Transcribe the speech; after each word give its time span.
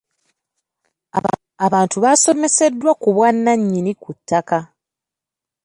Abantu 1.65 1.97
baasomeseddwa 2.03 2.91
ku 3.01 3.09
bwannannyini 3.15 3.91
ku 4.01 4.09
ttaka. 4.17 4.59